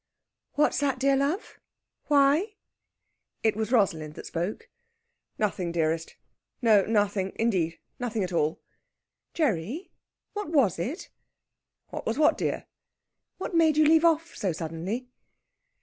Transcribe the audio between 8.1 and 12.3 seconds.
at all!" "Gerry, what was it?" "What was